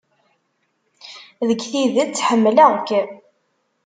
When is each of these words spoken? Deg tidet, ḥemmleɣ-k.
Deg 1.47 1.59
tidet, 1.71 2.17
ḥemmleɣ-k. 2.27 2.89